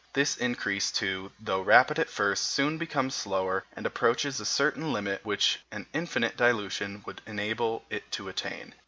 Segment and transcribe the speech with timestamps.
[0.13, 5.23] This increase, too, though rapid at first, soon becomes slower, and approaches a certain limit
[5.23, 8.73] which an infinite dilution would enable it to attain.